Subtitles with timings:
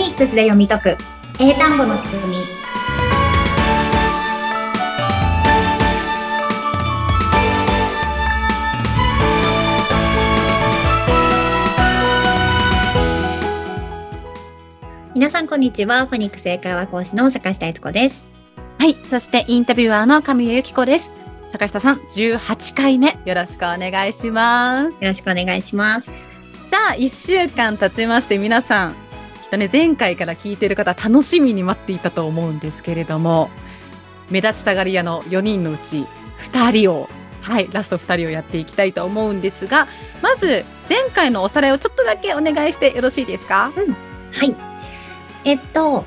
[0.00, 0.96] ニックスで読み解く
[1.38, 2.36] 英単語の仕組み
[15.12, 18.24] 皆さんこんにちはフォニックス英会話講師の坂下悦子です
[18.78, 18.96] はい。
[19.04, 21.12] そしてインタビュアーの神谷由紀子です。
[21.48, 25.04] 坂下さん、18回目、よろしくお願いします。
[25.04, 26.10] よろしくお願いします
[26.62, 28.96] さあ、1週間経ちまして、皆さん、
[29.50, 33.50] とね、前回から聞いている方、楽しみに待っていたと思うんですけれども、
[34.30, 36.06] 目立ちたがり屋の4人のうち
[36.42, 37.08] 2人を、
[37.42, 39.88] はい、ラスト2人をやっていきたいと思うんですが、
[40.22, 43.72] まず、前回のおさらいをちょっとだけお願いしてよろしいですか？
[44.32, 44.54] はい。
[45.44, 46.04] えっと、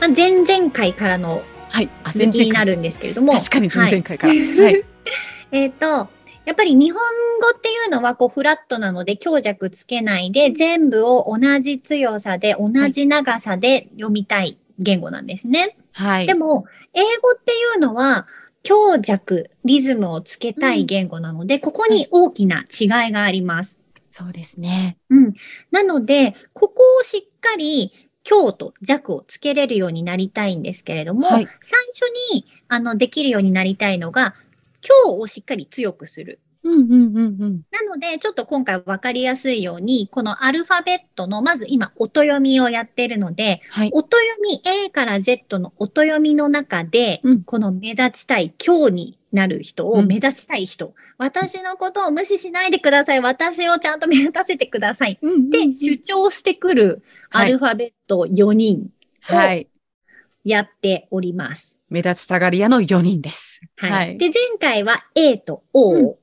[0.00, 1.88] まあ、前々回からのはい。
[2.04, 3.34] あ続きになるんですけれども。
[3.34, 4.32] 確かに前々回から。
[4.32, 4.60] はい。
[4.60, 4.84] はい。
[5.52, 6.08] えっ、と、
[6.44, 7.00] やっぱり日本
[7.40, 15.76] 語っていうのはこうフラットなので強弱つけないで全部を同じ強さで同じ長さで読みたい言語なんですね。
[15.92, 16.26] はい。
[16.26, 18.26] でも、英語っていうのは
[18.62, 23.78] 強弱、リズムをつけたい言語なので、ここに大きな違いがあります。
[24.04, 24.98] そうですね。
[25.08, 25.34] うん。
[25.70, 27.92] なので、ここをしっかり
[28.24, 34.34] 強と弱をつけれるようになりたいんですけれども、はい最初にあのできるようになりたいのが、
[34.80, 36.40] 強をしっかり強くする。
[36.62, 37.62] うんうんうんうん。
[37.70, 43.90] なので、ちょっと今回分かりやすいように、このアルファベットの、まず今、音読みをやってるので、はい。
[43.94, 53.20] 音読み A から Z の音読みの中で、うんこの目立ちたい、強になる人をうん目立ちたい人、私のことを無視しないでください。
[53.20, 55.18] 私をちゃんと目立たせてください。
[55.50, 59.68] で、主張してくるアルファベット4人はい。
[60.44, 61.79] やっております。
[61.90, 63.60] 目立ちたがり屋の4人です。
[63.76, 63.90] はい。
[63.90, 64.18] はい。
[64.18, 66.18] で、前回は A と O を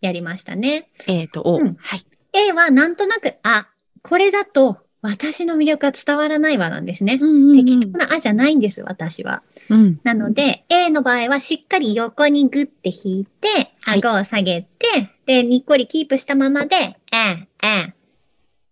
[0.00, 0.90] やりましたね。
[1.06, 1.58] A と O。
[1.58, 2.06] うんはい。
[2.32, 3.68] A はなんとなく、あ、
[4.02, 7.18] これだと私の魅力が伝わらないわなんですね。
[7.20, 9.42] うん適当なあじゃないんです、私は。
[9.68, 10.00] うん。
[10.02, 17.94] なので、A の場合はしっかり横にグッて引いて、はい顎を下げて、で、にっこりキープしたままで、あ、あ。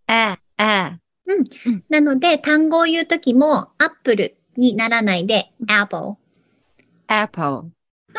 [0.06, 0.98] あ、あ。
[1.88, 6.16] なので、単語を言うときも、アップルにならないで、apple。
[7.22, 7.70] Apple。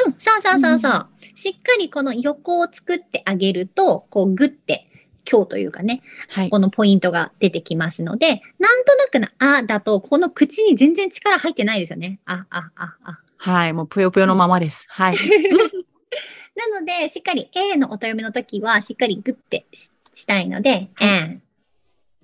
[0.06, 1.07] うん、そうそうそうそう。
[1.35, 4.88] しっかりこの横を作ってあげると、こうグッて、
[5.29, 6.50] 今日というかね、はい。
[6.50, 12.19] このポイントが出てきますので、なんとなくな、あだと、この口に全然力入ってないですよね。
[12.25, 13.19] あ、あ、あ、あ。
[13.38, 13.73] はい。
[13.73, 14.88] もうぷよぷよのままです。
[14.89, 15.16] はい。
[16.55, 21.41] なので、しっかり A の音読みの時は、しっかりグッてししたいので、はい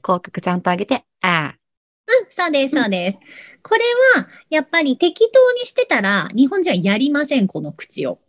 [0.01, 1.55] 口角ちゃんと上げて、あ。
[2.29, 3.19] そうです、そうです。
[3.63, 3.81] これ
[4.15, 8.19] は、やっぱり適当にしてたら、日本人はやりません、この口を。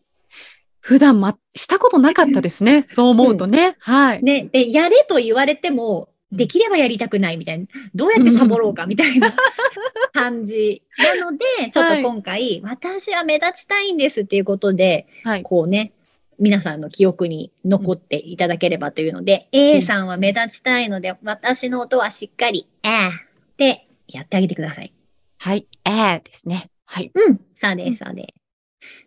[0.80, 2.86] 普段ま、したことなかったですね。
[2.90, 3.76] そう思うとね。
[3.78, 4.22] はい。
[4.22, 9.34] ね、で、やれと言われても、うんできればやりたくないみたいな、どうやってサボろうかみたいな
[10.14, 10.82] 感じ。
[11.18, 15.42] なので、ちょっと今回、私は目立ちたいんですっていうことで、はい。
[15.42, 15.92] こうね、
[16.38, 23.31] 皆さんの記憶に残っていただければというので、A さんは目立ちたいので、私の音はしっかり、あー
[23.70, 24.92] ってやってあげてください。
[25.38, 25.66] はい。
[25.84, 26.70] あですね。
[26.86, 27.10] はい。
[27.14, 28.42] うん、そうです、そうです。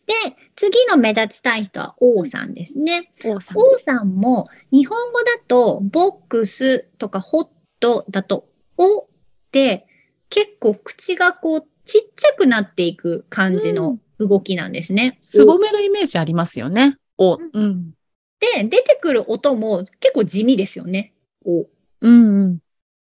[0.05, 0.13] で、
[0.55, 3.11] 次の目立ちたい人は O さんですね。
[3.25, 3.57] 王さん。
[3.57, 7.47] O さんも日本語だとボックスとかホッ
[7.79, 9.07] トだとおっ
[9.51, 9.87] て
[10.29, 15.17] 結構口がこうちっちゃくなっていく感じの動きなんですね。
[15.21, 16.97] すぼめのイメージありますよね。
[17.17, 17.35] お。
[17.35, 17.91] うんうん。
[18.39, 21.13] で、出てくる音も結構地味ですよね。
[21.45, 21.67] お。
[22.01, 22.59] うんうん。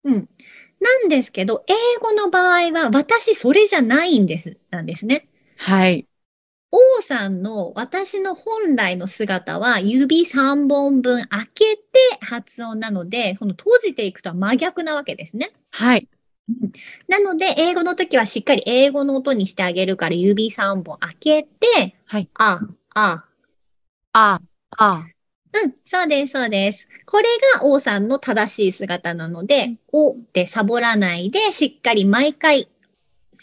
[0.03, 0.29] うん。
[0.79, 5.27] なんですけど、英語の場合は私それじゃないんです、なんですね。
[5.57, 6.05] はい。
[6.71, 11.83] 王さんの私の本来の姿は指3本分開けて
[12.21, 15.51] 発音なので、この閉じていくとは真逆なわけですね。
[15.71, 16.07] はい。
[17.07, 22.29] なので、英語の時はしっかり英語の音にしてあげるから指3本開けて、はい。
[22.35, 22.61] あ、
[22.93, 23.25] あ。
[24.13, 24.41] あ、
[24.77, 25.07] あ。
[25.51, 26.87] うん、そうです、そうです。
[27.05, 32.69] これが王さんの正しい姿なので、おってサボらないで、しっかり毎回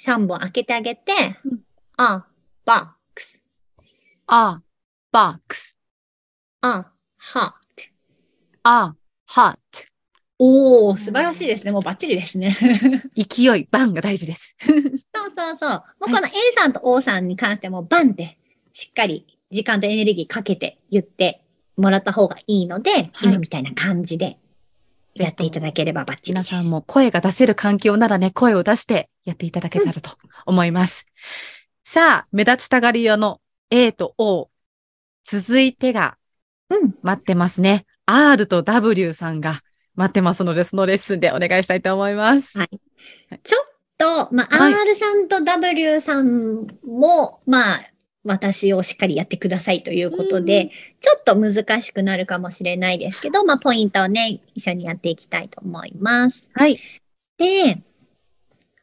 [0.05, 1.13] 3本開けてあげて
[1.45, 1.61] うん、
[1.97, 2.27] あ、
[2.65, 3.43] バックス、
[4.27, 4.63] あ、
[5.11, 5.77] バックス。
[6.61, 7.85] あ、ハート。
[8.63, 8.95] あ、
[9.27, 9.87] ハット。
[10.39, 11.73] おー、素晴らしいですね。
[11.73, 12.57] もうバッチリですね。
[13.17, 14.57] 勢い、バンが大事です。
[15.15, 15.71] そうそうそう。
[15.71, 18.39] もうこの A さんと O さんに関してもバンって
[18.73, 21.43] しっかり時間とエネルギーかけて言って
[21.77, 24.39] もらった方がいいので、はい今みたいな感じで
[25.15, 26.53] やっていただければバッチリです。
[26.53, 30.11] 皆さんも声が出せる環境ならね、声を出してやっていただけたらと
[30.45, 31.07] 思います。
[31.85, 33.41] さあ、目立ちたがり屋の
[33.71, 34.49] A と O。
[35.25, 36.17] 続いてが
[36.71, 36.95] うん。
[37.03, 37.85] 待ってますね。
[38.07, 39.61] R と W さんが
[39.95, 42.59] 待ってますので、そのレッスンでお願いしたいと思います。
[42.59, 42.81] はい
[43.45, 43.65] ちょっ
[43.99, 47.81] と、まあ、はい R さんと W さんも、まあ、
[48.27, 56.51] 私をしっかりやってくださいということで、うんちょっと難しくなるかもしれないですけど、まあ、ポイントをね、一緒にやっていきたいと思います。
[56.53, 56.81] はい。
[57.39, 57.81] で、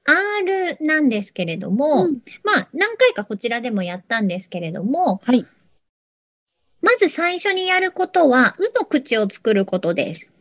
[0.05, 5.45] R なんですけれども、うんまあ、何回かこちらでもやったんですけれども、はい。
[6.81, 10.33] まず最初にやることは、うの口を作ることです。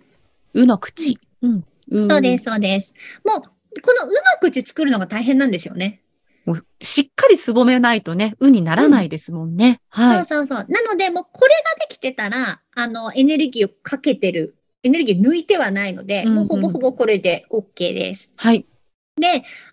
[0.54, 1.18] うの口。
[1.40, 1.64] うん。
[1.90, 2.94] うそうです、そうです。
[3.24, 6.00] もう、このうの口作るのが大変なんですよね。
[6.44, 9.80] もうしっかりすぼめないとね、うにならないですもんね。
[9.88, 10.26] はい。
[10.26, 10.66] そうそうそう。
[10.68, 18.32] なので、もうこれができてたら、あの、エネルギーをかけてる、エネルギー抜いてはないので、うんうんもうほぼほぼこれで OK です。
[18.36, 18.66] はい。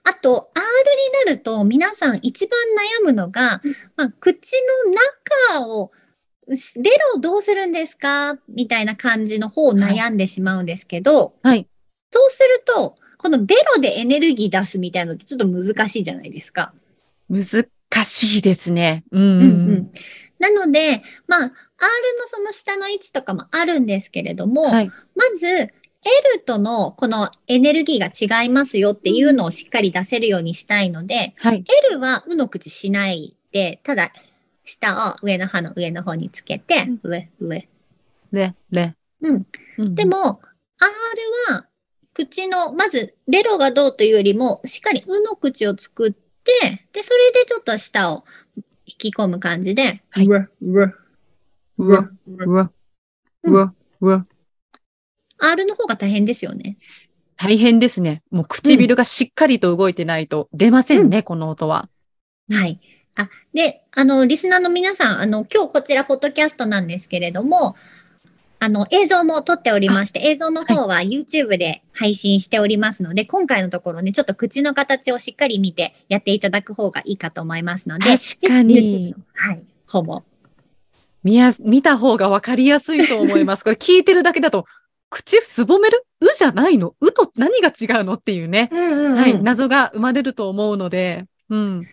[0.04, 2.60] あと、R になると、皆さん一番
[3.02, 3.62] 悩むのが、
[3.96, 4.54] まあ、口
[4.86, 5.92] の中を、
[6.76, 8.38] ベロどうするんですか？
[8.50, 11.68] みたいな感じの方を悩んでしまうんですけど、はい。
[12.12, 16.74] そうすると、このベロでエネルギー出すみたいなのってちょっと難しいじゃないですか。
[17.30, 17.68] 難
[18.06, 19.04] しいですね。
[19.12, 19.22] うん。
[19.22, 19.92] うんうん。
[20.40, 21.54] なので、まあ、R の
[22.28, 24.88] その下の位置とかもあるんですけれども、はい。
[24.88, 25.70] まず、L
[26.46, 31.66] とのこのエネルギーが違いますよっていうのをしっかり出せるようにしたいので、はい。
[31.92, 34.14] L はうの口しないで、ただ、
[34.64, 37.68] 下を上の歯の上の方につけて、上、上。
[38.32, 38.96] れ、れ。
[39.22, 39.46] うん。
[39.78, 40.40] うんで、も、
[40.80, 41.66] R は、
[42.26, 48.26] 口の、まず、ベロがどうというよりも、しっかりうの口を作って、で、それでちょっと舌を
[48.86, 50.94] 引き込む感じで、はいうわ、うわ、
[51.78, 52.72] うわ、うわ、
[53.44, 54.26] うわ、うわ。
[55.38, 56.78] R の方が大変ですよね。
[57.38, 58.22] 大変ですね。
[58.32, 61.88] もう唇がしっかりと動いてないと出ませんね、この音は。
[62.52, 62.82] はい。
[63.16, 67.78] あ、で、あの、リスナーの皆さん、あの、今日こちら、ポッドキャストなんですけれども、
[68.62, 80.24] あの、映像も撮っておりまして、映像の方は YouTube で配信しておりますので、今回のところね、ちょっと口の形をしっかり見てやっていただく方がいいかと思いますので、確かにはい、ほぼ。
[81.24, 83.64] 見やす、見た方がわかりやすいと思います。
[83.66, 84.66] これ聞いてるだけだと、
[85.10, 86.06] 口すぼめる？
[86.22, 86.96] うじゃないの？
[87.00, 88.14] うと何が違うの？
[88.16, 88.70] っていうね。
[88.72, 89.42] うんうんはい。
[89.42, 91.88] 謎が生まれると思うので、うん。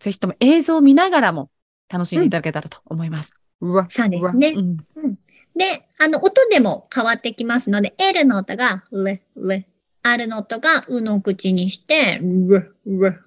[0.00, 1.48] ぜひとも映像を見ながらも
[1.88, 3.34] 楽しんでいただけたらと思います。
[3.60, 3.86] うわ。
[3.88, 4.62] そうですねうわ
[4.96, 5.18] うん。
[5.58, 9.66] で、あの、音でも変わってきますので、L の音が、レ、レ。
[10.02, 13.18] R の音が、うの口にして、うわ、うわ、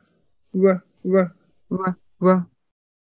[0.53, 1.31] うわ、うわ。
[1.69, 2.47] うわ、うわ、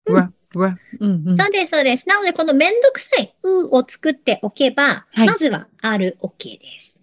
[0.06, 0.78] うわ、うわ。
[0.98, 1.36] うんうん。
[1.38, 2.08] そうです、そうです。
[2.08, 7.02] なので、このめんどくさい、うを作っておけば、はいまずは R、OK です。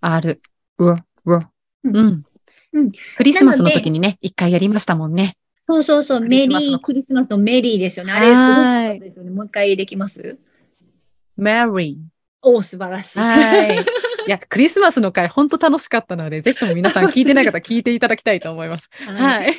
[0.00, 0.40] R。
[0.78, 1.50] うわ、うわ。
[1.82, 2.24] うんうん。
[2.72, 5.36] うんクリスマスの時にね、一回やりましたもんね。
[5.66, 8.12] そうそうそう、クメリー、クリスマスのメリーですよね。
[8.12, 9.30] あれ、すごいですよね。
[9.30, 10.36] もう一回できます？
[11.38, 11.96] Mary。
[12.42, 13.18] おー、素晴らしい。
[13.18, 13.78] はい。
[14.26, 18.90] いや、クリスマスの回、本当楽しかったので、ぜひとも皆さん聞いてない方聞いていただきたいと思います。
[19.06, 19.56] はいはい。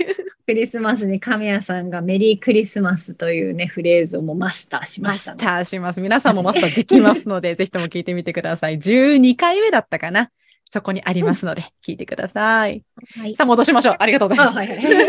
[0.47, 6.01] クリスマスに神谷さんがメリークリスマスというね、フレーズをもうマスターしまマスしたね、ターします。
[6.01, 8.77] 皆さんもマスターできますので、 ぜひとも聞いてみてください。
[8.77, 10.29] 12回目だったかな？
[10.69, 12.83] そこにありますので、聞いてください。
[13.17, 13.95] はいさあ、戻しましょう。
[13.99, 14.55] ありがとうございます。
[14.57, 15.07] あはいはい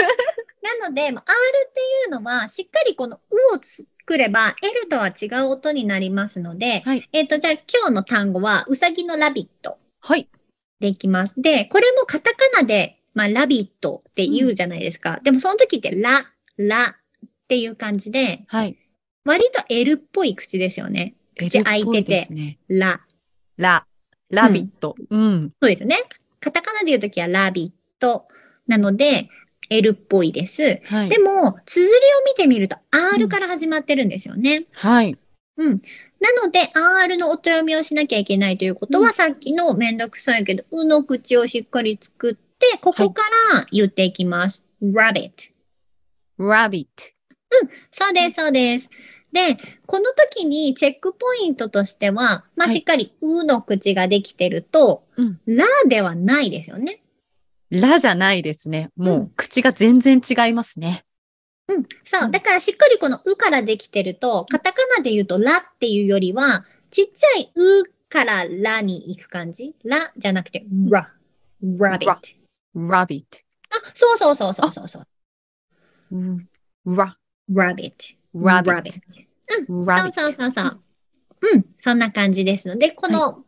[0.81, 1.37] なので、まあ R
[1.69, 3.59] っていうのは、しっかりこのうを
[4.07, 10.29] 作れば、L とは違う音になりますので、はいえっ、と、じゃあ今日の単語は、うさぎのラビットはい。
[10.79, 11.35] でいきます。
[11.37, 15.19] で、これもカタカナで、まあ、ラビットって言うじゃないですか。
[15.25, 16.25] でもその時って、ラ、
[16.57, 18.77] ラっていう感じで、はい。
[19.25, 21.15] 割と L っぽい口ですよね。
[21.37, 22.59] 口開いててね。
[22.69, 23.01] ラ。
[23.57, 23.87] ラ、
[24.31, 24.95] ラビット。
[25.11, 25.53] うん。
[25.61, 25.99] そうですよね。
[26.39, 28.29] カタカナで言う時はラビット
[28.69, 29.29] なので、
[29.71, 30.81] L っぽいです。
[30.85, 31.09] はい。
[31.09, 34.65] でも、綴りを見てみると R から始まってるんですよね。
[34.73, 35.19] はい。
[35.57, 35.83] うん。
[36.21, 44.65] なので、R の音読みをしなきゃいけないということは、うんさっきのめんどくさいけど、うの口をしっかり作って、ここから言っていきます。
[44.83, 45.31] rabbit。
[46.39, 46.87] rabbit。
[47.91, 48.91] そうです、そうです。
[49.33, 49.57] で、
[49.87, 57.03] この時にチェックポイントとしては、まあ、はいしっかりうの口ができてると、うんラではないですよね。
[57.71, 58.91] ラじゃないですね。
[58.97, 61.05] もう、うん口が全然違いますね。
[61.69, 61.83] うん。
[62.05, 62.29] そうう。
[62.29, 69.75] んだからしっかりこのうからできてると、カタカナで言うとラっていうよりは、ちっちゃいうからラに行く感じ？
[69.85, 71.13] ラじゃなくて、ラ。
[71.63, 72.11] rabbit。
[72.11, 72.21] あ、
[72.77, 73.25] rabbit。
[73.95, 75.07] そうそうそうそうそうそう。
[76.13, 76.49] うん。
[76.87, 77.17] ら、
[77.51, 77.93] rabbit。
[78.35, 78.93] rabbit。
[78.93, 80.13] そう rabbit。
[80.13, 80.81] そうそうそう。
[81.55, 81.65] うん。
[81.83, 83.43] そんな感じですので、この、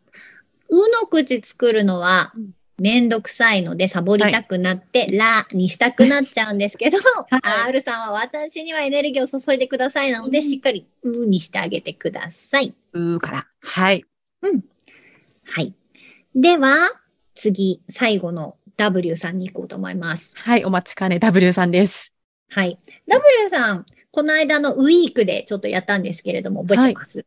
[0.70, 7.02] うの口作るのはうん、めんどくさいので、サボりたくなって、ラにしたくなっちゃうんですけど、 い
[7.42, 12.75] R さんは私にはエネルギーを注いでくださいなので、うんしっかりうにしてあげてください。
[12.92, 13.47] うーから。
[13.61, 14.04] はい。
[15.44, 15.75] はい。
[16.35, 16.90] では、
[17.35, 20.35] 次、最後の W さんに行こうと思います。
[20.37, 22.14] はい、お待ちかね W さんです。
[22.50, 22.78] はい。
[23.08, 27.26] W さん、この間のウィークでちょっとやったんですけれども、覚えてます、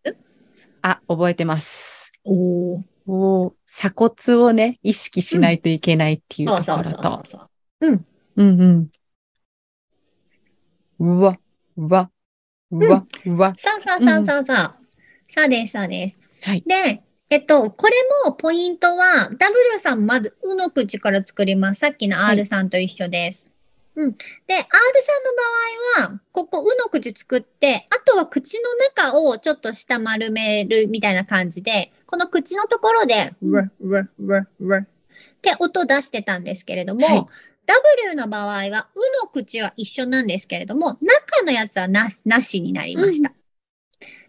[0.82, 2.14] あ、覚えてます。
[2.24, 7.30] おーおー鎖骨をね、意識しないといけないっていうところそうそうそうそうと。
[7.30, 7.88] そう。
[7.88, 8.06] うん。
[8.36, 8.92] うんうん。
[11.00, 11.40] うわ、
[11.78, 12.12] うわ、
[12.72, 13.54] うわ、うわ。
[13.58, 14.76] そうそうそうそうそう。
[15.28, 16.20] そうです、そうです。
[16.42, 16.64] はい。
[16.66, 17.94] で、えっと、これ
[18.26, 21.80] もポイントは、W さんまず、うの口から作ります。
[21.80, 23.50] さっきの R さんと一緒です。
[23.96, 24.12] うん。
[24.12, 24.68] で、R さ
[26.02, 33.72] んの場合は、ここ、うの口作って、あとは口の中をちょっと下丸めるみたいな感じで、この口のところで、うん。
[33.80, 34.86] ウっ
[35.42, 36.44] て音出してたん。
[36.44, 37.26] ですけれども、はい
[37.68, 40.28] W の場合は、うの口は一緒なん。
[40.28, 43.32] ですけれども、中のやつはななしになりました。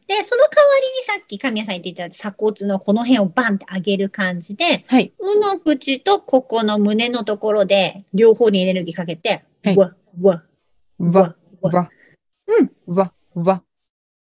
[0.07, 1.75] で、その代わりにさっき神谷さん。
[1.77, 5.12] 言っていただいた鎖骨のこの辺をバンって上げる感じで、はい。
[5.19, 10.45] うの口とここの胸のところで両方にエネルギーかけて、はいわ、わ、
[11.01, 11.91] うわ、うわ。
[12.47, 12.73] うん。
[12.87, 13.62] うわ、うわ。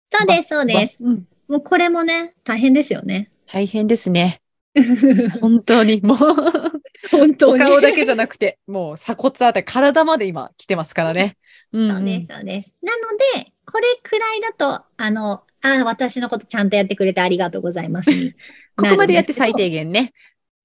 [0.10, 0.98] そうです、そうです。
[1.02, 1.28] うん。
[1.48, 3.31] もうこれもね、大変ですよね。
[3.52, 4.42] 大変ですね。
[5.42, 6.00] 本当に。
[6.02, 11.38] もう、本お顔だけじゃなくて、もう鎖骨あたり、体まで今来てますからね。
[11.74, 12.28] う んそうです、。
[12.28, 12.74] そうです。
[12.82, 18.34] なので、これくらいだと、あの、ああ、私のことちゃんとやってくれてありがとうございますに
[18.76, 20.14] ここまでやって最低限ね、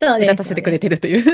[0.01, 0.29] そうです。
[0.29, 1.25] 目立たせてくれてるという。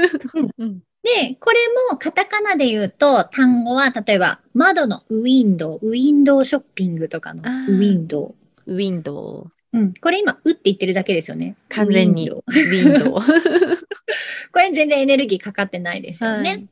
[0.59, 0.79] うん。
[1.03, 1.59] で、これ
[1.91, 8.35] もカタカナで言うと、単語は、例えば、窓のウィンドウ、ウィンドウショッピングとかのウィンド
[8.67, 9.62] ウィンドウ。
[9.73, 9.79] ウ。
[9.79, 9.95] うん。
[9.95, 11.57] これ今、うって言ってるだけですよね。
[11.69, 13.21] 完全にウィンドウ。
[14.53, 16.51] これ全然エネルギーかかってないですよね。
[16.51, 16.69] はい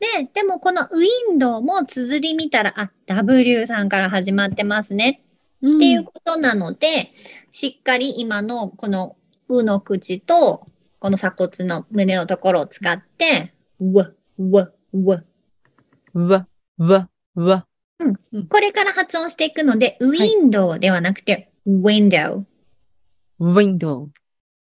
[0.00, 5.28] で、でもこのウィンドウも綴り見たら、あ、W さんから始まってますねっ
[5.58, 7.12] っていうことなので、
[7.50, 9.16] しっかり今のこの
[9.48, 10.66] うの口と、
[11.00, 15.24] この鎖骨の胸のところを使って、うわ、うわ、うわ。
[16.14, 17.66] うわ、うわ、うわ。
[18.48, 22.46] これから発音していくので、ウィンドウではなくて、ウィンドウ。
[23.40, 24.10] ウィンドウ。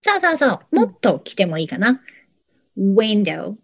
[0.02, 0.76] そうそうそう。
[0.76, 2.02] もっと来てもいいかな。
[2.76, 3.58] ウィンドウ。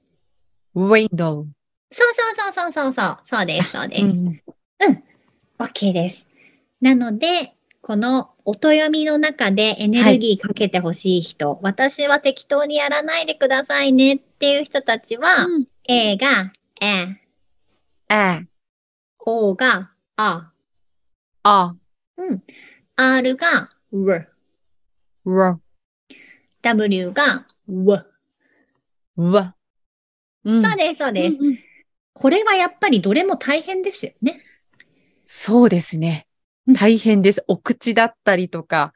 [0.74, 1.48] ウィンドウ。
[1.92, 3.18] そうそうそうそうそうそう。
[3.26, 4.16] そうです、そうです。
[4.16, 4.42] うん
[5.60, 6.26] OK です。
[6.80, 16.52] なので、この音読みの中でエネルギーかけてほしい人、私は適当にやらないでくださいねっていう人たちは、うん A が、
[16.82, 17.22] え、
[18.08, 18.42] あ、
[19.20, 20.52] O が、あ、
[21.44, 21.76] あ、
[22.18, 22.44] うん。
[22.98, 24.30] R が、r、
[25.26, 25.60] わ、
[26.62, 28.06] W が、w。
[29.18, 29.56] うわ。
[30.44, 31.38] うんそうです、そうです。
[31.40, 31.60] うんうん
[32.18, 34.42] これはやっぱりどれも大変ですよね。
[35.26, 36.28] そうですね
[36.66, 36.74] うん。
[36.74, 37.44] 大変です。
[37.50, 38.94] お口だったりとか、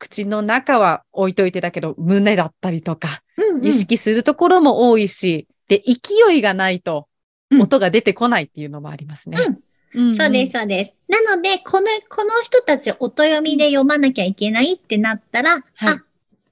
[0.00, 3.64] 口の中は置いといてだけど、胸だったりとか、うん、うん。
[3.64, 7.06] 意識するところも多いし、で、勢いがないと
[7.50, 9.38] うん音が出てこないっていうのもありますね。
[9.40, 9.60] うん
[9.92, 10.52] そうです、。
[10.52, 10.94] そうです。
[11.08, 16.04] なので、この、この人たち音読みで読まなきゃいけないってなったら、はいあ、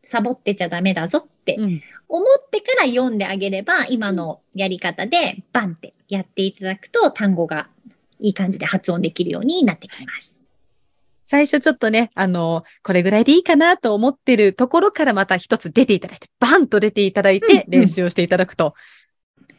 [0.02, 7.68] サボってちゃダメだぞってうん思ってから読んであげれば、今のやり方でバンってやっていただくと、単語が
[8.20, 10.36] いい感じで発音できるようになってきます。
[11.22, 18.74] 最初ちょっとね、あの、これぐらいでいいかなと思ってるところからまた一つ出ていただいて、バンと出ていただいてうんうん練習をしていただくと、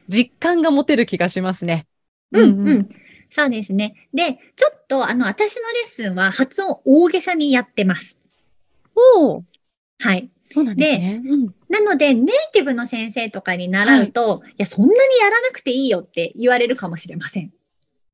[0.08, 1.86] 実感が持てる気がしますね。
[2.32, 2.90] うん、うん。
[3.30, 4.08] そうですね。
[4.14, 8.20] で、ちょっと、あの、私のレッスンは発音大げさにやってます。
[8.96, 9.44] おお、
[10.00, 10.30] はい。
[10.44, 11.22] そうなんですね。
[11.26, 17.52] うんなので、ネイティブの先生とかに習うと、い、や、そんなにやらなくていいよって言われるかもしれません。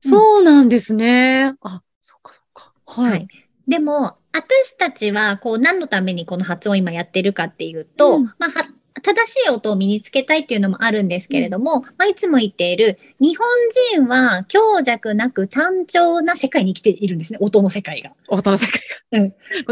[0.00, 1.54] そうなんですね。
[1.60, 2.72] あ、そっかそっか。
[2.86, 3.70] ははいい。
[3.70, 8.66] でも、私たちは、こう、何のためにこの発音を今やってるかっていうと、うんまあ、は
[9.04, 13.46] 正しい音を身につけたいっていうのもあるんですけれども、まあ、いつも言っている、日本
[13.92, 18.12] 人は強弱なく単調な世界に生きているんですね、音の世界が。
[18.28, 18.80] 音の世界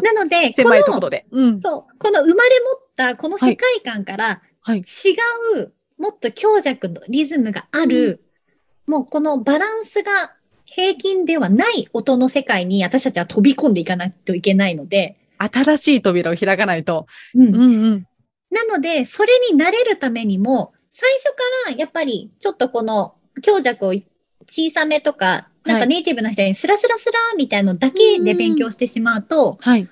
[0.02, 1.24] なので、が狭いことの、ころで。
[1.30, 1.58] うん。
[1.58, 4.82] そう、この生まれ持ったこの世界観から、はい違
[5.56, 8.22] う、もっと強弱のリズムがある、
[8.86, 10.34] もうこのバランスが
[10.66, 17.06] 平均ではない音の世界に私たちは飛び込んでいかないといけないので、新しい扉を開かないと。
[17.34, 18.06] うんうんうん。
[18.52, 21.36] なので、それに慣れるためにも、最初か
[21.70, 23.94] らやっぱりちょっとこの強弱を
[24.46, 25.80] 小さめとか、なんはい。
[25.82, 29.88] かネイティブの人にスラスラスラみたいのだけで勉強してしまうと、はい。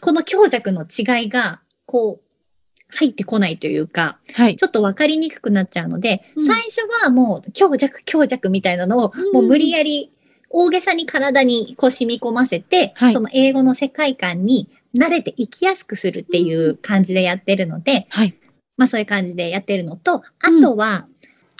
[0.00, 2.26] この強弱の違いが、こう、
[2.88, 4.56] 入ってこないというか、はい。
[4.56, 6.46] ちょっとわかりにくくなっちゃうので、うん。
[6.46, 9.32] 最初はもう強弱強弱みたいなのを、うん。
[9.32, 10.12] もう無理やり
[10.50, 13.12] 大げさに体にこう染み込ませて、はい。
[13.12, 18.34] その英語の世界観に慣れていきやすくするっていう感じでやってるので、はい。
[18.76, 20.22] まあそういう感じでやってるのと、あ
[20.60, 21.06] とは、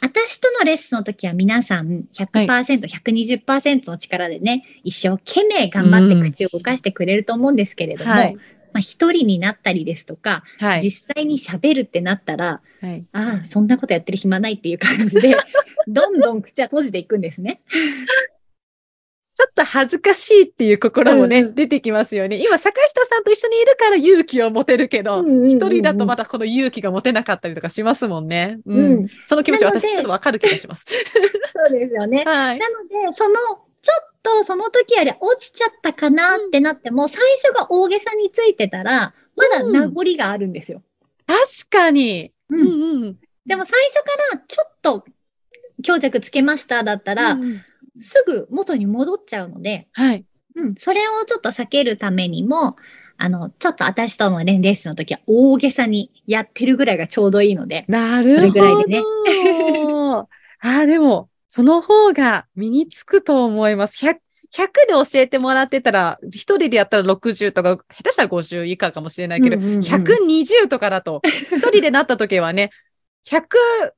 [0.02, 8.36] 私とのレッスンの時は皆さん100%、120%の力でね、一生懸命頑張って口を動かしてくれると思うんですけれども、はい
[8.76, 10.82] まあ一人になったりですとか、はい。
[10.82, 13.06] 実際に喋るってなったら、はい。
[13.12, 15.34] ああ、そんなことやってる暇ないっていう感じで、
[15.88, 17.62] どんどん口は閉じていくんですね。
[19.56, 22.36] ちょっと恥ずかしいっていう心もね、うん出てきますよね。
[22.36, 28.58] 今、坂下さんと一緒にいるから勇気を持てるけど、うんうんうんうん一人だとまだこの勇気が持てなかったりとかしますもんね。
[28.66, 28.78] うん。
[28.78, 30.84] うんその気持ち私ちょっとわかる気がします。
[30.86, 32.24] そうですよね。
[32.26, 32.58] はい。
[32.58, 40.82] なので、その、ちょっとその時より落ちちゃったかなってなっても、最初が大げさについてたら、まだ名残があるんですよ。
[41.26, 42.32] 確かに。
[42.50, 43.18] ううんんうん。
[43.46, 44.02] でも最初か
[44.34, 45.04] らちょっと
[45.82, 47.62] 強弱つけましただったら、うんうん
[47.98, 50.24] すぐ元に戻っちゃうので、はい。
[50.54, 52.76] うん、それをちょっと避けるためにも、
[53.18, 58.36] あの、ちょっと私とのレッスンの時は大げさにやってるぐらいがちょうどいいので、なるほど。
[58.36, 59.02] それぐらいでね
[59.92, 60.26] あ
[60.60, 64.04] あ、でも、その方が身につくと思います。
[64.04, 64.18] 100,
[64.52, 72.70] 100で教えてもらってたら、一人でやったら60とか、下手したら50以下かもしれないけど、うんうんうん120とかだと、一人でなった時はね、
[73.26, 73.42] 100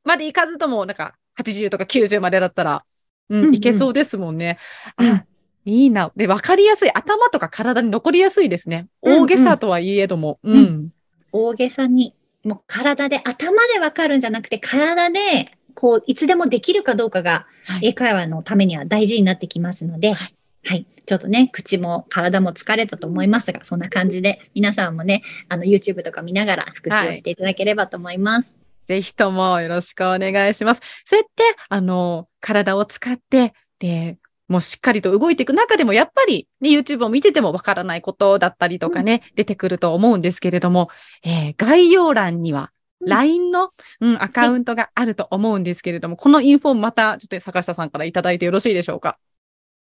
[0.04, 2.84] までいかずとも、なんか80とか90までだったら、
[3.28, 4.58] うん、うんうんいけそうですもんね。
[4.98, 5.24] うんあ、
[5.64, 6.12] いいな。
[6.16, 6.90] で、わかりやすい。
[6.92, 8.88] 頭とか体に残りやすいですね。
[9.02, 10.38] うんうん大げさとはいえども。
[10.42, 10.56] うん。
[10.56, 10.88] うん
[11.30, 20.30] 大げさに、もう体で、頭でわかるんじゃなくて、体で、こう、いつでもできるかどうかが、はい英会話のためには大事になってきますので、は
[20.64, 20.86] はい。
[21.04, 28.54] ちょっとね、口も体も疲れたと思いますが、そんな感じで、皆さんもね、あの、YouTube とか見ながら復習をしていただければと思います。
[28.88, 30.80] ぜひともよろしくお願いします。
[31.04, 34.18] そうやって、あの、体を使って、で、
[34.48, 40.88] もうしっかりと動いていく中でも、やっぱり、ね、YouTube を見ててもわからないことだったりとかね、出てくると思うんですけれども、
[41.22, 42.68] えー概要欄には、うん
[43.00, 49.18] LINE の、うん、アカウントがあると思うんですけれども、このインフォまた、ちょっと坂下さんからいただいてよろしいでしょうか？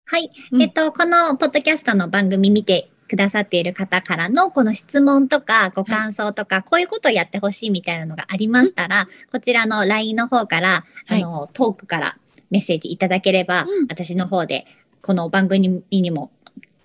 [0.05, 0.31] はい。
[0.53, 11.23] うんえっと、このポッドキャストの番組見てくださっている方からのこの質問とかご感想とか、こういうことをやってほしいみたいなのがありましたら、こちらの LINE の方から、はい。
[11.23, 12.19] あの、トークから
[12.51, 13.87] メッセージいただければ、うん。
[13.89, 14.67] 私の方で
[15.03, 16.31] この番組にも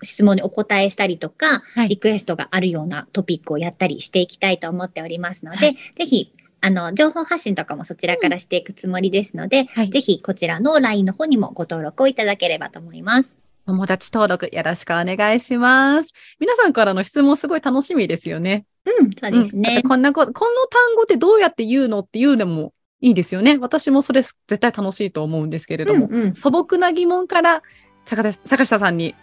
[0.02, 1.88] 質問にお答えしたりとか、はい。
[1.88, 9.90] リクエストがあるようなトピックをやったりしていきたいと思っておりますので、はぜひ、あの、情報発信とかもそちらからしていくつもりですので、はい。
[9.90, 13.41] ぜひこちらの LINE の方にもご登録をいただければと思います。
[13.66, 16.12] 友達登録よろしくお願いします。
[16.40, 18.64] 皆さんからの質問すごい楽しみですよね。
[18.84, 19.82] うん、そうですうん。
[19.82, 23.58] こんなこと、この単語ってどうやって言うのっていうのもいいですよね。
[23.58, 27.62] 私もそれ絶対楽しいと思うんですけれども、うんうん素朴な疑問から
[28.04, 29.14] 坂田坂下さんに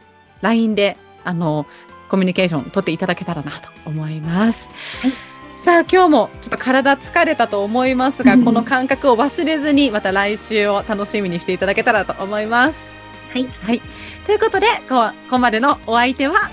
[0.41, 1.65] LINE で、あの、
[2.09, 4.69] コミュニケーション取っていただけたらなと思います。
[5.01, 5.11] はい
[5.55, 12.98] さあ、今日もちょっと体疲れたと思いますが、う んこの感覚を忘れずに、また来週を楽しみにしていただけたらと思います。
[13.31, 13.47] はい。
[13.63, 13.81] はい。
[14.25, 16.49] ということで、こここまでのお相手は、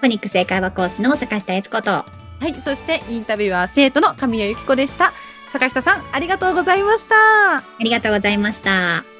[0.00, 2.06] フォニックス英会話講師の坂下悦子と、は
[2.42, 2.54] い。
[2.60, 5.12] そして、インタビュアー生徒の神谷由紀子でした。
[5.48, 7.56] 坂下さん、ありがとうございました。
[7.56, 9.17] ありがとうございました。